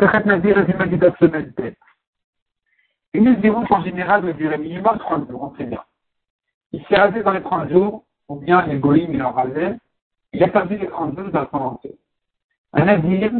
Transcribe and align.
Sechet 0.00 0.24
Nazir 0.24 0.56
et 0.56 0.64
Zima 0.64 0.88
Gidat 0.88 1.14
semaine 1.20 1.52
tête. 1.52 1.76
Une 3.12 3.24
Nézirut 3.24 3.66
en 3.68 3.82
général 3.82 4.22
doit 4.22 4.32
durer 4.32 4.56
minimum 4.56 4.98
30 4.98 5.28
jours, 5.28 5.42
on 5.42 5.56
sait 5.56 5.64
bien. 5.64 5.82
Il 6.72 6.82
s'est 6.86 6.96
rasé 6.96 7.22
dans 7.22 7.32
les 7.32 7.42
30 7.42 7.68
jours, 7.68 8.04
ou 8.28 8.36
bien 8.36 8.64
les 8.66 8.78
goïms 8.78 9.20
en 9.20 9.32
rasé, 9.32 9.74
il 10.32 10.42
a 10.42 10.48
perdu 10.48 10.78
les 10.78 10.88
30 10.88 11.18
jours 11.18 11.30
dans 11.30 11.46
son 11.50 11.56
entier. 11.58 11.98
Un 12.72 12.86
Nazir, 12.86 13.32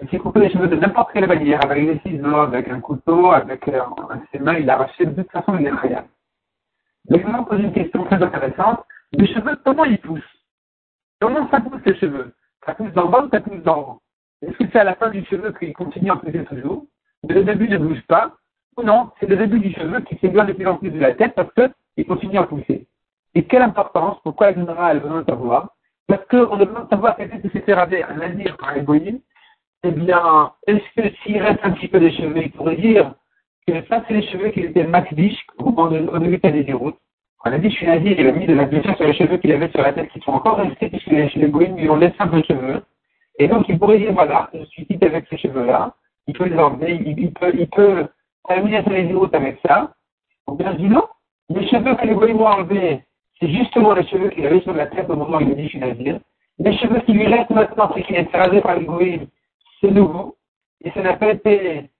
il 0.00 0.08
s'est 0.10 0.18
coupé 0.18 0.40
les 0.40 0.50
cheveux 0.50 0.68
de 0.68 0.76
n'importe 0.76 1.12
quelle 1.12 1.26
manière, 1.26 1.64
avec 1.64 1.86
des 1.86 1.98
ciseaux, 2.08 2.36
avec 2.36 2.68
un 2.68 2.80
couteau, 2.80 3.32
avec 3.32 3.66
euh, 3.66 3.80
ses 4.30 4.38
mains, 4.38 4.58
il 4.58 4.66
l'a 4.66 4.74
arraché, 4.74 5.06
de 5.06 5.22
toute 5.22 5.32
façon 5.32 5.56
il 5.58 5.66
est 5.66 5.72
me 7.10 7.44
pose 7.44 7.60
une 7.60 7.72
question 7.72 8.04
très 8.04 8.22
intéressante. 8.22 8.84
Les 9.12 9.26
cheveux, 9.26 9.58
comment 9.64 9.84
ils 9.84 9.98
poussent? 9.98 10.22
Comment 11.20 11.50
ça 11.50 11.60
pousse 11.60 11.82
les 11.84 11.98
cheveux? 11.98 12.32
Ça 12.64 12.74
pousse 12.74 12.92
d'en 12.92 13.08
bas 13.08 13.24
ou 13.24 13.28
ça 13.30 13.40
pousse 13.40 13.62
d'en 13.62 13.80
haut? 13.80 14.01
Est-ce 14.42 14.56
que 14.58 14.64
c'est 14.72 14.78
à 14.78 14.84
la 14.84 14.94
fin 14.94 15.10
du 15.10 15.24
cheveu 15.24 15.52
qu'il 15.52 15.72
continue 15.72 16.10
à 16.10 16.16
pousser 16.16 16.44
toujours 16.44 16.84
le 17.28 17.44
début 17.44 17.68
ne 17.68 17.78
bouge 17.78 18.02
pas 18.08 18.32
Ou 18.76 18.82
non, 18.82 19.10
c'est 19.20 19.28
le 19.28 19.36
début 19.36 19.60
du 19.60 19.72
cheveu 19.72 20.00
qui 20.00 20.16
s'éloigne 20.18 20.48
de 20.48 20.52
plus 20.54 20.66
en 20.66 20.76
plus 20.76 20.90
de 20.90 20.98
la 20.98 21.14
tête 21.14 21.34
parce 21.34 21.52
qu'il 21.54 22.06
continue 22.06 22.38
à 22.38 22.44
pousser. 22.44 22.86
Et 23.34 23.44
quelle 23.44 23.62
importance 23.62 24.18
Pourquoi 24.24 24.50
la 24.50 24.56
générale 24.58 24.96
a 24.96 25.00
besoin 25.00 25.20
de 25.20 25.26
savoir 25.26 25.70
Parce 26.08 26.24
qu'on 26.26 26.58
a 26.58 26.64
besoin 26.64 26.84
de 26.84 26.88
savoir 26.88 27.16
quelqu'un 27.16 27.38
qui 27.38 27.48
s'est 27.50 27.60
fait 27.60 27.74
raser 27.74 28.02
un 28.02 28.16
navire 28.16 28.56
par 28.56 28.74
les 28.74 28.82
eh 29.84 29.90
bien, 29.90 30.52
est-ce 30.66 31.00
que 31.00 31.14
s'il 31.22 31.38
reste 31.38 31.58
un 31.64 31.72
petit 31.72 31.88
peu 31.88 31.98
de 31.98 32.08
cheveux, 32.10 32.42
il 32.42 32.52
pourrait 32.52 32.76
dire 32.76 33.14
que 33.66 33.84
ça, 33.86 34.04
c'est 34.06 34.14
les 34.14 34.26
cheveux 34.28 34.50
qui 34.50 34.60
étaient 34.60 34.84
makdish 34.84 35.44
au 35.58 36.18
début 36.18 36.38
de 36.38 36.70
la 36.70 36.76
routes 36.76 36.98
On 37.44 37.52
a 37.52 37.58
dit, 37.58 37.70
je 37.70 37.76
suis 37.76 37.86
nazi, 37.86 38.14
il 38.16 38.26
a 38.26 38.32
mis 38.32 38.46
de 38.46 38.54
la 38.54 38.64
blessure 38.64 38.96
sur 38.96 39.06
les 39.06 39.14
cheveux 39.14 39.38
qu'il 39.38 39.50
avait 39.52 39.70
sur 39.70 39.82
la 39.82 39.92
tête 39.92 40.10
qui 40.10 40.20
sont 40.20 40.32
encore 40.32 40.58
restés, 40.58 40.88
puisque 40.88 41.06
les, 41.06 41.28
les 41.34 41.46
lui 41.46 41.90
ont 41.90 41.96
laissé 41.96 42.14
un 42.20 42.28
peu 42.28 42.40
de 42.40 42.46
cheveux. 42.46 42.82
Et 43.42 43.48
donc, 43.48 43.68
il 43.68 43.76
pourrait 43.76 43.98
dire, 43.98 44.12
voilà, 44.12 44.48
je 44.54 44.64
suis 44.66 44.86
quitté 44.86 45.06
avec 45.06 45.26
ces 45.28 45.36
cheveux-là, 45.36 45.94
il 46.28 46.34
peut 46.34 46.44
les 46.44 46.56
enlever, 46.56 46.94
il, 46.94 47.32
peut, 47.32 47.50
il 47.52 47.68
peut 47.68 48.06
terminer 48.46 48.82
les 48.82 49.12
routes 49.12 49.34
avec 49.34 49.58
ça. 49.66 49.92
On 50.46 50.52
bien 50.52 50.74
dit 50.74 50.86
non, 50.86 51.02
les 51.48 51.66
cheveux 51.66 51.96
que 51.96 52.06
les 52.06 52.14
ont 52.14 52.46
enlevés, 52.46 53.02
c'est 53.40 53.50
justement 53.50 53.94
les 53.94 54.06
cheveux 54.06 54.28
qu'il 54.28 54.46
avait 54.46 54.60
sur 54.60 54.72
la 54.74 54.86
tête 54.86 55.10
au 55.10 55.16
moment 55.16 55.38
où 55.38 55.40
il 55.40 55.50
a 55.50 55.54
dit, 55.56 55.64
je 55.64 55.68
suis 55.70 55.80
nazi. 55.80 56.12
Les 56.60 56.78
cheveux 56.78 57.00
qui 57.00 57.14
lui 57.14 57.26
restent 57.26 57.50
maintenant, 57.50 57.90
c'est 57.92 58.04
qu'il 58.04 58.14
est 58.14 58.32
rasé 58.32 58.60
par 58.60 58.76
les 58.76 59.20
c'est 59.80 59.90
nouveau, 59.90 60.36
et 60.84 60.92
ça 60.92 61.02
n'a 61.02 61.14
pas 61.14 61.32
été 61.32 61.90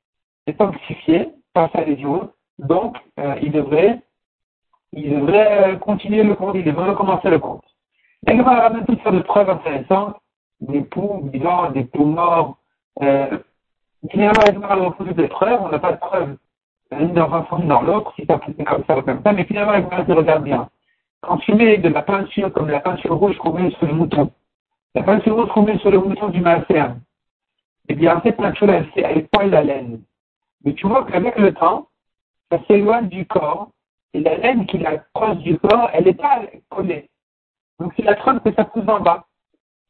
sanctifié 0.57 1.29
par 1.53 1.73
sa 1.73 1.83
légion, 1.83 2.31
donc 2.61 2.97
euh, 3.19 3.35
il 3.43 3.51
devrait 3.51 3.99
il 4.93 5.11
devrait 5.11 5.77
continuer 5.81 6.23
le 6.23 6.37
compte, 6.37 6.55
il 6.55 6.63
devrait 6.63 6.91
recommencer 6.91 7.31
le 7.31 7.41
compte. 7.41 7.65
Elle 8.29 8.43
va 8.43 8.61
ramener 8.61 8.85
toutes 8.87 9.03
sortes 9.03 9.17
de 9.17 9.23
preuves 9.23 9.51
intéressantes, 9.51 10.17
des 10.63 10.83
poux 10.83 11.29
vivants, 11.33 11.71
des 11.71 11.85
poux 11.85 12.05
morts. 12.05 12.57
Euh, 13.03 13.39
finalement, 14.11 14.61
va 14.61 14.73
avoir 14.73 14.97
toutes 14.97 15.15
des 15.15 15.29
preuves, 15.29 15.61
on 15.63 15.69
n'a 15.69 15.79
pas 15.79 15.93
de 15.93 15.99
preuves 15.99 16.37
ni 17.01 17.13
dans 17.13 17.33
un 17.33 17.59
dans 17.61 17.83
l'autre, 17.83 18.13
si 18.17 18.27
ça 18.27 18.39
peut 18.39 18.53
comme 18.65 18.85
ça 18.87 18.99
ou 18.99 19.03
comme 19.03 19.23
ça, 19.23 19.33
mais 19.33 19.45
finalement, 19.45 19.75
elle 19.75 19.85
va 19.85 20.03
dire, 20.03 20.17
regarde 20.17 20.45
bien. 20.45 20.69
Quand 21.21 21.39
tu 21.39 21.55
mets 21.55 21.79
de 21.79 21.89
la 21.89 22.03
peinture 22.03 22.53
comme 22.53 22.69
la 22.69 22.81
peinture 22.81 23.17
rouge 23.17 23.37
qu'on 23.39 23.53
met 23.53 23.71
sur 23.71 23.87
le 23.87 23.95
mouton, 23.95 24.31
la 24.95 25.03
peinture 25.03 25.37
rouge 25.37 25.49
qu'on 25.49 25.63
met 25.63 25.79
sur 25.79 25.91
le 25.91 25.99
mouton 25.99 26.29
du 26.29 26.41
matin, 26.41 26.97
eh 27.89 27.95
bien, 27.95 28.21
cette 28.25 28.37
peinture-là, 28.37 28.83
elle, 28.97 29.27
pointe 29.29 29.51
la 29.51 29.63
laine. 29.63 30.03
Mais 30.65 30.75
tu 30.75 30.87
vois 30.87 31.05
qu'avec 31.05 31.39
le 31.39 31.53
temps, 31.55 31.89
ça 32.51 32.59
s'éloigne 32.67 33.09
du 33.09 33.27
corps, 33.27 33.71
et 34.15 34.21
la 34.21 34.37
laine 34.37 34.67
qui 34.67 34.85
approche 34.85 35.39
du 35.39 35.59
corps, 35.59 35.91
elle 35.93 36.05
n'est 36.05 36.15
pas 36.15 36.43
collée. 36.69 37.09
Donc 37.79 37.93
c'est 37.97 38.05
la 38.05 38.15
preuve 38.15 38.41
que 38.41 38.53
ça 38.53 38.65
pousse 38.65 38.89
en 38.89 39.01
bas. 39.01 39.25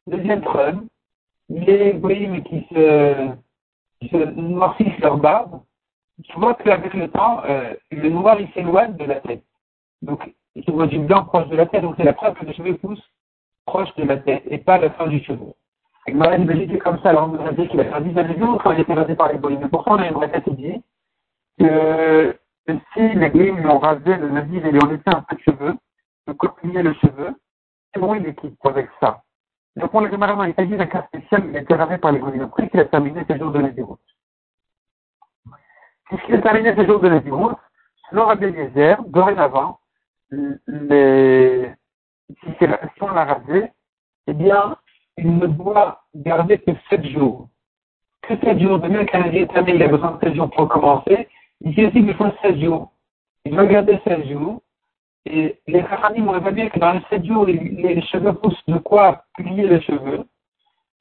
Deuxième 0.07 0.41
preuve, 0.41 0.81
les 1.49 1.95
goïmes 1.95 2.43
qui 2.45 2.67
se, 2.73 3.31
qui 4.01 4.09
se 4.09 4.17
noircissent 4.17 4.99
leur 4.99 5.17
barbe, 5.19 5.61
tu 6.25 6.39
vois 6.39 6.55
qu'avec 6.55 6.93
le 6.95 7.09
temps, 7.09 7.43
euh, 7.45 7.75
le 7.91 8.09
noir 8.09 8.41
il 8.41 8.51
s'éloigne 8.53 8.97
de 8.97 9.05
la 9.05 9.21
tête. 9.21 9.45
Donc 10.03 10.35
tu 10.55 10.71
vois 10.71 10.87
du 10.87 10.99
blanc 10.99 11.25
proche 11.25 11.49
de 11.49 11.57
la 11.57 11.67
tête, 11.67 11.83
donc 11.83 11.95
c'est 11.97 12.05
la 12.05 12.13
preuve 12.13 12.35
que 12.35 12.45
les 12.45 12.55
cheveux 12.55 12.77
poussent 12.77 13.11
proche 13.67 13.95
de 13.97 14.05
la 14.05 14.17
tête 14.17 14.43
et 14.47 14.59
pas 14.59 14.79
la 14.79 14.91
fin 14.91 15.07
du 15.07 15.23
cheveu. 15.23 15.53
Avec 16.07 16.19
ma 16.19 16.37
c'est 16.37 16.79
comme 16.79 16.99
ça, 17.01 17.11
alors 17.11 17.25
on 17.25 17.29
me 17.29 17.53
dit 17.53 17.69
qu'il 17.69 17.81
a 17.81 17.85
perdu 17.85 18.13
sa 18.13 18.25
maison 18.25 18.59
quand 18.59 18.73
il 18.73 18.81
était 18.81 18.95
rasé 18.95 19.15
par 19.15 19.33
les 19.33 19.39
goïmes. 19.39 19.61
Mais 19.61 19.69
pourtant, 19.69 19.95
on 19.95 19.99
a 19.99 20.09
une 20.09 20.15
vraie 20.15 20.43
dit 20.49 20.83
que 21.61 22.37
si 22.67 23.15
les 23.15 23.31
goïmes 23.31 23.59
lui 23.59 23.67
ont 23.67 23.79
rasé 23.79 24.17
le 24.17 24.31
navire 24.31 24.67
et 24.67 24.73
lui 24.73 24.81
ont 24.83 24.89
laissé 24.89 25.03
un 25.07 25.23
peu 25.23 25.37
de 25.37 25.41
cheveux, 25.43 25.75
de 26.27 26.33
copier 26.33 26.83
le 26.83 26.93
cheveu, 26.95 27.37
c'est 27.95 28.01
bon, 28.01 28.15
il 28.15 28.27
est 28.27 28.37
avec 28.65 28.89
ça. 29.01 29.23
Donc, 29.77 29.95
on 29.95 30.01
le 30.01 30.11
généralement, 30.11 30.45
il 30.45 30.55
s'agit 30.55 30.77
d'un 30.77 30.87
cas 30.87 31.03
spécial, 31.05 31.45
il 31.49 31.57
a 31.57 31.61
été 31.61 31.75
rasé 31.75 31.99
par 31.99 32.13
les 32.13 32.19
goïmes 32.19 32.43
après 32.43 32.69
qu'il 32.69 32.81
a 32.81 32.85
terminé 32.85 33.25
ses 33.27 33.39
jours 33.39 33.51
de 33.53 33.61
Naziroute. 33.61 34.01
Puisqu'il 36.07 36.35
a 36.35 36.43
terminé 36.43 36.75
ses 36.75 36.87
jours 36.87 37.01
de 37.01 37.09
Naziroute, 37.09 37.57
selon 38.11 38.27
Rabbi 38.27 38.45
Eliezer, 38.47 38.97
dorénavant, 39.07 39.79
les, 40.31 41.73
si, 42.29 42.67
on 43.01 43.13
l'a 43.13 43.25
rasé, 43.25 43.71
eh 44.27 44.33
bien, 44.35 44.77
il 45.17 45.37
ne 45.37 45.47
doit 45.47 46.05
garder 46.15 46.59
que 46.59 46.73
7 46.91 47.05
jours. 47.07 47.49
Que 48.23 48.37
7 48.39 48.59
jours, 48.59 48.79
de 48.79 48.89
même 48.89 49.07
qu'un 49.07 49.25
éternel, 49.25 49.77
il 49.77 49.83
a 49.83 49.89
besoin 49.89 50.13
de 50.13 50.21
7 50.21 50.35
jours 50.35 50.51
pour 50.51 50.69
commencer, 50.69 51.29
ici 51.65 51.87
aussi 51.87 51.99
il 51.99 52.15
faut 52.15 52.27
16 52.43 52.61
jours. 52.61 52.93
Il 53.45 53.57
va 53.57 53.67
garder 53.67 53.99
16 54.05 54.29
jours, 54.29 54.62
et 55.25 55.61
les 55.67 55.81
Hachanim 55.81 56.29
ont 56.29 56.37
évalué 56.37 56.69
que 56.71 56.79
dans 56.79 56.93
les 56.93 57.03
7 57.11 57.25
jours, 57.25 57.47
les, 57.47 58.03
cheveux 58.03 58.33
poussent 58.33 58.67
de 58.67 58.79
quoi 58.79 59.25
plier 59.37 59.69
les 59.69 59.81
cheveux. 59.83 60.25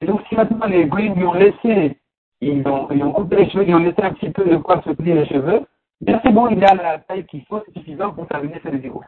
Et 0.00 0.06
donc 0.06 0.20
si 0.28 0.34
maintenant 0.36 0.66
les 0.66 0.86
Goïms 0.86 1.14
lui 1.14 1.24
ont 1.24 1.32
laissé, 1.32 1.98
ils 2.40 2.66
ont, 2.66 2.88
ont 2.90 3.12
coupé 3.12 3.36
les 3.36 3.50
cheveux, 3.50 3.64
ils 3.66 3.74
ont 3.74 3.78
laissé 3.78 4.02
un 4.02 4.12
petit 4.12 4.30
peu 4.30 4.44
de 4.44 4.56
quoi 4.56 4.82
se 4.82 4.90
plier 4.90 5.14
les 5.14 5.26
cheveux, 5.26 5.66
bien 6.00 6.20
c'est 6.22 6.32
bon, 6.32 6.48
il 6.48 6.64
a 6.64 6.74
la 6.74 6.98
taille 6.98 7.26
qu'il 7.26 7.44
faut, 7.46 7.62
c'est 7.64 7.78
suffisant 7.78 8.12
pour 8.12 8.26
terminer 8.28 8.60
ses 8.62 8.82
jours. 8.82 9.04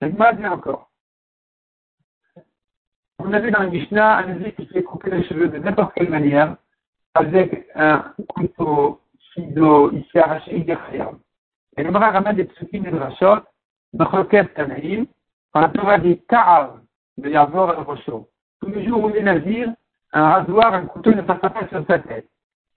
Donc, 0.00 0.18
moi, 0.18 0.32
bien 0.32 0.52
encore. 0.52 0.90
On 3.18 3.32
a 3.32 3.38
vu 3.38 3.52
dans 3.52 3.62
le 3.62 3.70
Mishnah 3.70 4.18
un 4.18 4.26
Nazi 4.26 4.52
qui 4.52 4.66
fait 4.66 4.82
couper 4.82 5.10
les 5.10 5.24
cheveux 5.24 5.48
de 5.48 5.58
n'importe 5.58 5.94
quelle 5.94 6.10
manière 6.10 6.56
avec 7.14 7.68
un 7.76 8.12
couteau, 8.28 9.00
il 9.36 10.04
s'est 10.10 10.18
arraché, 10.18 10.56
il 10.56 10.68
est 10.68 10.78
Et 11.76 11.84
le 11.84 11.90
bras 11.92 12.10
ramène 12.10 12.36
des 12.36 12.44
psukim 12.44 12.84
et 12.86 12.90
de 12.90 12.96
rachot, 12.96 13.42
Mechoket 13.92 14.54
Tanaïm, 14.54 15.06
quand 15.52 15.60
la 15.60 15.68
Torah 15.68 15.98
dit 15.98 16.18
Ta'av, 16.28 16.80
de 17.18 17.28
Yavor 17.28 17.72
et 17.72 17.82
Rocho. 17.82 18.28
Tous 18.60 18.68
les 18.68 18.86
jours 18.86 19.04
où 19.04 19.10
il 19.10 19.16
est 19.16 19.22
nazir, 19.22 19.68
un 20.12 20.30
rasoir, 20.30 20.74
un 20.74 20.86
couteau 20.86 21.12
ne 21.12 21.22
passe 21.22 21.40
pas 21.40 21.52
sur 21.68 21.84
sa 21.86 21.98
tête. 21.98 22.28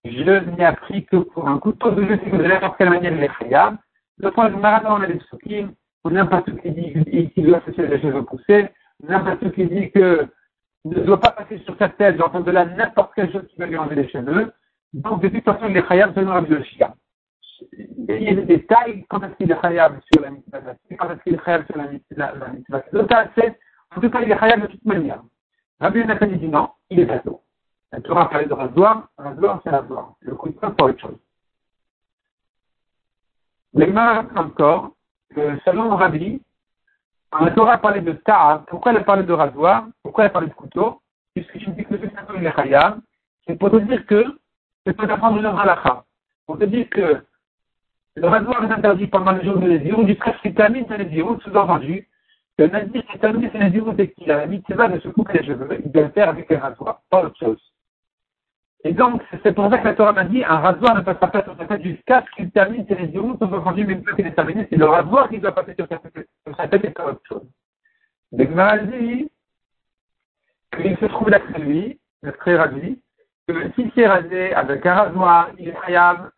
Je 0.04 0.22
n'ai 0.22 0.66
appris 0.66 1.06
que 1.06 1.18
pour 1.18 1.48
un 1.48 1.58
couteau 1.58 1.92
de 1.92 2.06
jeu, 2.06 2.18
que 2.18 2.36
de 2.36 2.44
n'importe 2.44 2.78
quelle 2.78 2.90
manière 2.90 3.14
il 3.14 3.24
est 3.24 3.32
khayab. 3.40 3.78
Le 4.18 4.32
point 4.32 4.50
de 4.50 4.56
Maradon, 4.56 4.92
on 4.92 5.02
a 5.02 5.08
des 5.08 5.20
n'a 6.12 6.26
pas 6.26 6.42
tout 6.44 6.56
qui 6.58 6.72
dit 6.72 7.32
qu'il 7.32 7.48
doit 7.48 7.62
se 7.66 7.82
les 7.82 8.00
cheveux 8.00 8.24
poussés, 8.24 8.70
n'importe 9.04 9.52
qui 9.54 9.66
dit 9.66 9.92
que 9.92 10.28
ne 10.86 11.00
doit 11.00 11.20
pas 11.20 11.32
passer 11.32 11.58
sur 11.60 11.76
sa 11.78 11.90
tête, 11.90 12.18
j'entends 12.18 12.42
de 12.42 12.52
là 12.52 12.66
n'importe 12.66 13.14
quelle 13.16 13.32
chose 13.32 13.48
qui 13.48 13.58
va 13.58 13.66
lui 13.66 13.78
enlever 13.78 13.96
les 13.96 14.10
cheveux. 14.10 14.54
Donc, 14.94 15.22
de 15.22 15.30
toute 15.30 15.44
façon, 15.44 15.68
il 15.68 15.78
est 15.78 15.88
khayab 15.88 16.14
selon 16.14 16.32
Rabbi 16.32 16.54
Yoshia. 16.54 16.94
Il 18.08 18.24
y 18.24 18.30
a 18.30 18.36
des 18.36 18.46
détails, 18.46 19.06
quand 19.10 19.22
est-ce 19.24 19.34
qu'il 19.34 19.52
est 19.52 19.62
khayab 19.62 20.00
sur 20.14 20.22
la 20.22 20.30
mitzvah 20.30 20.60
quand 20.98 21.10
est-ce 21.10 21.24
qu'il 21.24 21.34
est 21.34 21.44
khayab 21.44 21.66
sur 21.66 21.78
la 21.78 21.88
mitzvah 21.88 22.84
c'est, 23.36 23.60
en 23.96 24.02
tout 24.02 24.10
cas, 24.10 24.22
il 24.22 24.32
est 24.32 24.38
khayab 24.38 24.62
de 24.62 24.68
toute 24.68 24.86
manière. 24.86 25.22
Rabbi 25.80 26.00
Yonatan 26.00 26.28
dit 26.28 26.48
non, 26.48 26.70
il 26.90 27.00
est 27.00 27.06
bateau. 27.06 27.42
La 27.92 28.02
Torah 28.02 28.30
parlé 28.30 28.46
de 28.46 28.54
rasoir, 28.54 29.10
rasoir 29.18 29.62
c'est 29.64 29.70
rasoir. 29.70 30.14
Le 30.22 30.36
coup 30.36 30.50
de 30.50 30.54
pour 30.54 30.88
autre 30.88 31.00
chose. 31.00 31.18
Les 33.74 33.88
mains 33.88 34.28
encore, 34.36 34.92
que 35.34 35.60
selon 35.66 35.96
Rabbi, 35.96 36.42
quand 37.30 37.44
la 37.44 37.52
Torah 37.52 37.78
parlé 37.78 38.02
de 38.02 38.14
Ta'a, 38.14 38.64
pourquoi 38.68 38.92
elle 38.92 39.00
a 39.00 39.04
parlé 39.04 39.24
de 39.24 39.34
rasoir 39.34 39.88
Pourquoi 40.04 40.24
elle 40.24 40.30
a 40.30 40.34
parlé 40.34 40.48
de 40.48 40.54
couteau 40.54 41.02
Puisque 41.34 41.58
je 41.60 41.70
me 41.70 41.76
dis 41.76 41.84
que 41.84 41.94
le 41.94 42.00
fait 42.00 42.14
il 42.38 42.46
est 42.46 42.80
c'est 43.48 43.58
pour 43.60 43.70
te 43.70 43.78
dire 43.78 44.06
que 44.06 44.26
c'est 44.86 44.94
pour 44.94 45.10
apprendre 45.10 45.38
une 45.38 45.46
halakha. 45.46 46.04
Pour 46.46 46.58
te 46.58 46.64
dire 46.64 46.90
que 46.90 47.24
le 48.16 48.28
rasoir 48.28 48.64
est 48.64 48.74
interdit 48.74 49.08
pendant 49.08 49.34
le 49.34 49.44
jour 49.44 49.58
de 49.60 49.68
Nézirut, 49.68 50.08
jusqu'à 50.08 50.34
ce 50.34 50.42
qu'il 50.42 50.56
termine 50.56 50.88
sa 50.88 50.98
Nézirut, 50.98 51.40
sous-entendu, 51.42 52.08
le 52.58 52.68
Nazir 52.68 53.06
qui 53.08 53.20
termine 53.20 53.52
sa 53.52 53.60
Nézirut 53.60 53.96
et 53.98 54.12
qu'il 54.12 54.32
a 54.32 54.46
mitzvah 54.46 54.88
de 54.88 55.00
se 55.02 55.10
couper 55.10 55.40
les 55.40 55.46
cheveux, 55.46 55.82
il 55.84 55.92
doit 55.92 56.04
le 56.04 56.10
faire 56.10 56.30
avec 56.30 56.50
un 56.52 56.60
rasoir, 56.60 57.02
pas 57.10 57.26
autre 57.26 57.38
chose. 57.38 57.60
Et 58.86 58.94
donc, 58.94 59.22
c'est 59.44 59.54
pour 59.54 59.70
ça 59.70 59.80
que 59.80 59.86
la 59.86 59.96
Torah 59.96 60.14
m'a 60.14 60.26
dit, 60.26 60.44
un 60.44 60.60
rasoir 60.60 60.96
ne 60.96 61.02
passera 61.02 61.28
pas 61.28 61.44
sur 61.44 61.58
sa 61.58 61.66
tête 61.66 61.82
jusqu'à 61.82 62.24
ce 62.24 62.36
qu'il 62.36 62.52
termine 62.52 62.86
ses 62.88 62.96
lésions, 62.96 63.38
sauf 63.38 63.52
entendu, 63.52 63.84
mais 63.84 63.94
une 63.94 64.04
fois 64.04 64.14
qu'il 64.14 64.28
est 64.28 64.36
terminé, 64.36 64.68
c'est 64.70 64.78
le 64.78 64.86
rasoir 64.86 65.28
qui 65.28 65.40
doit 65.40 65.54
passer 65.54 65.74
sur 65.74 65.88
sa 65.88 65.98
tête, 65.98 66.30
sur 66.46 66.56
sa 66.56 66.68
tête 66.68 66.86
et 66.86 66.92
pas 66.92 67.08
autre 67.08 67.22
chose. 67.28 67.48
Donc, 68.32 68.50
m'a 68.52 68.78
dit 68.78 69.30
qu'il 70.78 70.98
se 70.98 71.06
trouve 71.06 71.32
d'après 71.32 71.60
lui, 71.60 72.00
très 72.40 72.56
ravi, 72.58 73.02
que 73.48 73.72
si 73.74 73.92
c'est 73.96 74.08
rasé 74.08 74.54
avec 74.54 74.86
un 74.86 74.94
rasoir, 74.94 75.50
il 75.58 75.70
est 75.70 75.76
khayab, 75.86 76.30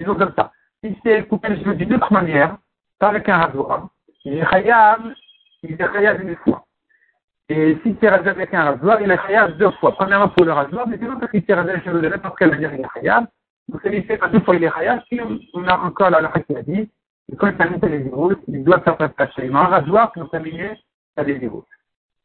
disons 0.00 0.14
comme 0.14 0.32
ça. 0.34 0.52
Si 0.86 0.96
c'est 1.04 1.26
coupé 1.26 1.48
les 1.48 1.58
cheveux 1.58 1.74
d'une 1.74 1.94
autre 1.94 2.12
manière, 2.12 2.58
pas 3.00 3.08
avec 3.08 3.28
un 3.28 3.38
rasoir, 3.38 3.88
il 4.24 4.38
est 4.38 4.46
khayab, 4.46 5.00
il 5.64 5.72
est 5.72 5.76
khayab 5.76 6.22
une 6.22 6.36
fois. 6.36 6.64
Et 7.48 7.76
si 7.82 7.96
s'est 8.00 8.08
rasé 8.08 8.28
avec 8.28 8.54
un 8.54 8.70
rasoir, 8.70 9.00
il 9.00 9.10
est 9.10 9.18
khayab 9.18 9.56
deux 9.56 9.72
fois. 9.80 9.92
Premièrement 9.96 10.28
pour 10.28 10.44
le 10.44 10.52
rasoir, 10.52 10.86
mais 10.86 10.96
sinon 10.96 11.18
parce 11.18 11.32
qu'il 11.32 11.44
s'est 11.44 11.54
rasé 11.54 11.72
les 11.74 11.82
cheveux 11.82 12.00
de 12.00 12.08
n'importe 12.08 12.38
quelle 12.38 12.50
manière, 12.50 12.72
il 12.72 12.82
est 12.82 12.88
khayab. 12.94 13.26
Donc, 13.68 13.80
c'est 13.82 14.00
fait 14.02 14.20
deux 14.30 14.40
fois, 14.40 14.54
il 14.54 14.62
est 14.62 14.70
khayab. 14.70 15.00
Si 15.08 15.20
on 15.54 15.66
a 15.66 15.76
encore 15.78 16.10
la 16.10 16.20
lacha 16.20 16.38
qui 16.40 16.54
a 16.54 16.62
dit, 16.62 16.88
quand 17.36 17.48
il 17.48 17.56
termine 17.56 17.80
les 17.82 17.98
déroutes, 17.98 18.42
il 18.46 18.62
doit 18.62 18.80
faire 18.80 18.96
passer 18.96 19.50
un 19.52 19.64
rasoir 19.64 20.12
pour 20.12 20.30
terminer 20.30 20.78
sa 21.16 21.24
déroute. 21.24 21.66